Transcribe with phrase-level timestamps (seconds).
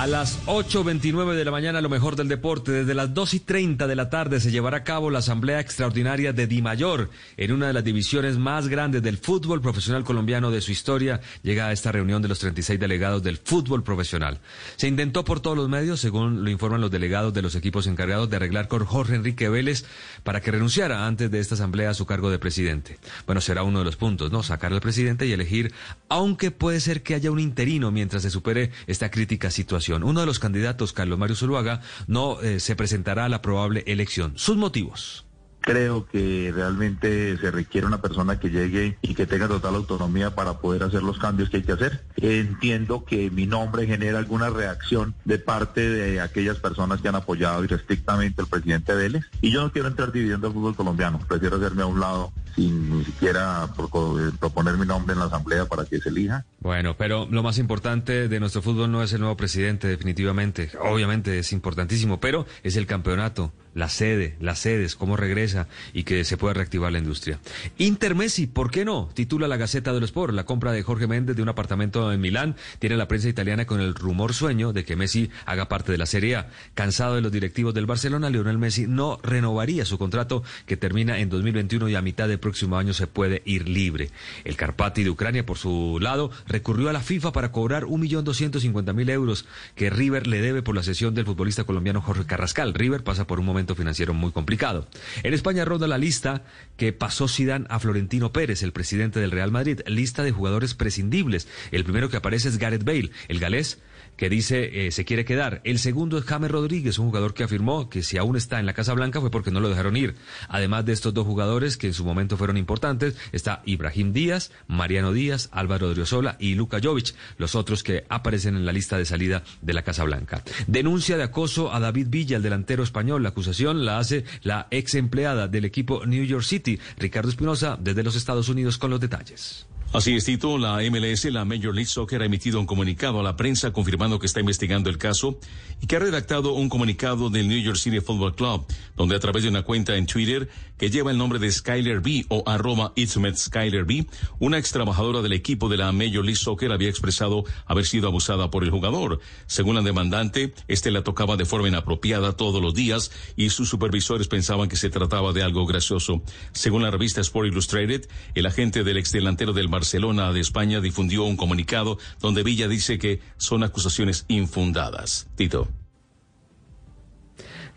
[0.00, 2.72] A las 8.29 de la mañana, lo mejor del deporte.
[2.72, 6.32] Desde las 2 y 30 de la tarde se llevará a cabo la Asamblea Extraordinaria
[6.32, 10.62] de Di Mayor, en una de las divisiones más grandes del fútbol profesional colombiano de
[10.62, 11.20] su historia.
[11.42, 14.40] Llega a esta reunión de los 36 delegados del fútbol profesional.
[14.76, 18.30] Se intentó por todos los medios, según lo informan los delegados de los equipos encargados,
[18.30, 19.84] de arreglar con Jorge Enrique Vélez
[20.22, 22.98] para que renunciara antes de esta asamblea a su cargo de presidente.
[23.26, 24.42] Bueno, será uno de los puntos, ¿no?
[24.42, 25.74] Sacar al presidente y elegir,
[26.08, 29.89] aunque puede ser que haya un interino mientras se supere esta crítica situación.
[29.96, 34.32] Uno de los candidatos, Carlos Mario Zuluaga, no eh, se presentará a la probable elección.
[34.36, 35.26] Sus motivos.
[35.60, 40.54] Creo que realmente se requiere una persona que llegue y que tenga total autonomía para
[40.54, 42.02] poder hacer los cambios que hay que hacer.
[42.16, 47.62] Entiendo que mi nombre genera alguna reacción de parte de aquellas personas que han apoyado
[47.62, 49.26] irrestrictamente al presidente Vélez.
[49.42, 51.20] Y yo no quiero entrar dividiendo el fútbol colombiano.
[51.28, 55.66] Prefiero hacerme a un lado sin ni siquiera eh, proponer mi nombre en la asamblea
[55.66, 56.44] para que se elija.
[56.60, 60.70] Bueno, pero lo más importante de nuestro fútbol no es el nuevo presidente, definitivamente.
[60.80, 66.24] Obviamente es importantísimo, pero es el campeonato la sede, las sedes, cómo regresa y que
[66.24, 67.38] se pueda reactivar la industria.
[67.78, 69.08] Inter Messi, ¿por qué no?
[69.14, 70.34] Titula la Gaceta del Sport.
[70.34, 73.80] La compra de Jorge Méndez de un apartamento en Milán tiene la prensa italiana con
[73.80, 76.48] el rumor sueño de que Messi haga parte de la Serie A.
[76.74, 81.28] Cansado de los directivos del Barcelona, Lionel Messi no renovaría su contrato que termina en
[81.28, 84.10] 2021 y a mitad del próximo año se puede ir libre.
[84.44, 89.46] El Carpati de Ucrania, por su lado, recurrió a la FIFA para cobrar 1.250.000 euros
[89.74, 92.74] que River le debe por la sesión del futbolista colombiano Jorge Carrascal.
[92.74, 94.88] River pasa por un momento financiero muy complicado.
[95.22, 96.44] En España ronda la lista
[96.76, 101.48] que pasó Zidane a Florentino Pérez, el presidente del Real Madrid, lista de jugadores prescindibles.
[101.70, 103.78] El primero que aparece es Gareth Bale, el galés
[104.20, 105.62] que dice eh, se quiere quedar.
[105.64, 108.74] El segundo es James Rodríguez, un jugador que afirmó que si aún está en la
[108.74, 110.14] Casa Blanca fue porque no lo dejaron ir.
[110.48, 115.12] Además de estos dos jugadores que en su momento fueron importantes, está Ibrahim Díaz, Mariano
[115.12, 119.42] Díaz, Álvaro Odriozola y Luka Jovic, los otros que aparecen en la lista de salida
[119.62, 120.42] de la Casa Blanca.
[120.66, 123.22] Denuncia de acoso a David Villa, el delantero español.
[123.22, 128.02] La acusación la hace la ex empleada del equipo New York City, Ricardo Espinosa, desde
[128.02, 129.66] los Estados Unidos con los detalles.
[129.92, 133.34] Así es, Tito, la MLS, la Major League Soccer, ha emitido un comunicado a la
[133.34, 135.40] prensa confirmando que está investigando el caso
[135.80, 139.42] y que ha redactado un comunicado del New York City Football Club, donde a través
[139.42, 142.92] de una cuenta en Twitter que lleva el nombre de Skyler B o arroba
[143.34, 144.06] Skyler B,
[144.38, 148.48] una ex trabajadora del equipo de la Major League Soccer había expresado haber sido abusada
[148.48, 149.18] por el jugador.
[149.46, 154.28] Según la demandante, este la tocaba de forma inapropiada todos los días y sus supervisores
[154.28, 156.22] pensaban que se trataba de algo gracioso.
[156.52, 161.24] Según la revista Sport Illustrated, el agente del ex delantero del Barcelona de España difundió
[161.24, 165.26] un comunicado donde Villa dice que son acusaciones infundadas.
[165.36, 165.68] Tito.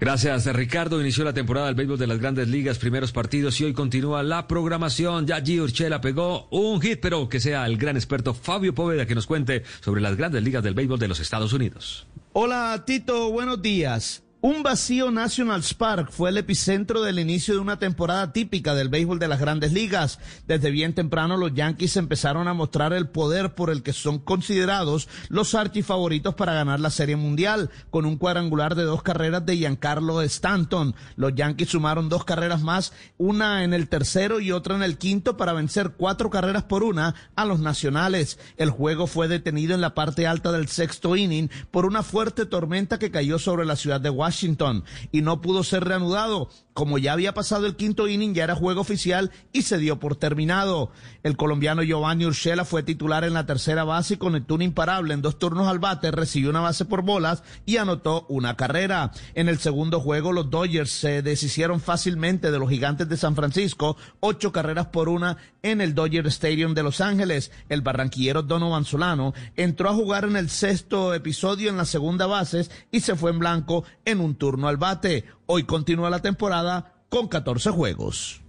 [0.01, 0.99] Gracias, Ricardo.
[0.99, 4.47] Inició la temporada del béisbol de las grandes ligas, primeros partidos y hoy continúa la
[4.49, 5.25] programación.
[5.25, 5.61] Ya G.
[5.61, 9.63] Urchela pegó un hit, pero que sea el gran experto Fabio Poveda que nos cuente
[9.79, 12.05] sobre las grandes ligas del béisbol de los Estados Unidos.
[12.33, 14.23] Hola, Tito, buenos días.
[14.45, 19.17] Un vacío National Park fue el epicentro del inicio de una temporada típica del béisbol
[19.17, 20.19] de las grandes ligas.
[20.47, 25.07] Desde bien temprano los Yankees empezaron a mostrar el poder por el que son considerados
[25.29, 30.21] los archifavoritos para ganar la Serie Mundial, con un cuadrangular de dos carreras de Giancarlo
[30.21, 30.93] Stanton.
[31.15, 35.37] Los Yankees sumaron dos carreras más, una en el tercero y otra en el quinto
[35.37, 38.37] para vencer cuatro carreras por una a los nacionales.
[38.57, 42.99] El juego fue detenido en la parte alta del sexto inning por una fuerte tormenta
[42.99, 46.49] que cayó sobre la ciudad de Washington Washington y no pudo ser reanudado.
[46.73, 50.15] Como ya había pasado el quinto inning, ya era juego oficial y se dio por
[50.15, 50.89] terminado.
[51.21, 55.21] El colombiano Giovanni Urshela fue titular en la tercera base y conectó un imparable en
[55.21, 59.11] dos turnos al bate, recibió una base por bolas y anotó una carrera.
[59.35, 63.95] En el segundo juego, los Dodgers se deshicieron fácilmente de los gigantes de San Francisco,
[64.19, 67.51] ocho carreras por una en el Dodger Stadium de Los Ángeles.
[67.69, 72.67] El barranquillero Donovan Solano entró a jugar en el sexto episodio en la segunda base
[72.89, 75.25] y se fue en blanco en un turno al bate.
[75.45, 78.42] Hoy continúa la temporada con 14 juegos.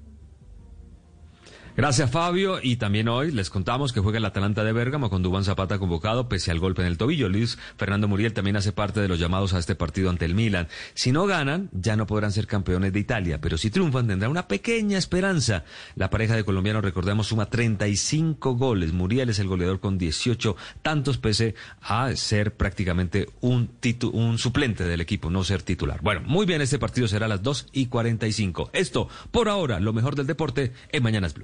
[1.76, 2.60] Gracias, Fabio.
[2.62, 6.28] Y también hoy les contamos que juega el Atalanta de Bérgamo con Dubán Zapata convocado
[6.28, 7.28] pese al golpe en el tobillo.
[7.28, 10.68] Luis Fernando Muriel también hace parte de los llamados a este partido ante el Milan.
[10.94, 14.46] Si no ganan, ya no podrán ser campeones de Italia, pero si triunfan tendrá una
[14.46, 15.64] pequeña esperanza.
[15.96, 18.92] La pareja de colombianos, recordemos, suma 35 goles.
[18.92, 23.68] Muriel es el goleador con 18 tantos pese a ser prácticamente un,
[24.12, 25.98] un suplente del equipo, no ser titular.
[26.02, 28.70] Bueno, muy bien, este partido será a las 2 y 45.
[28.72, 31.42] Esto, por ahora, lo mejor del deporte en Mañanas Blue.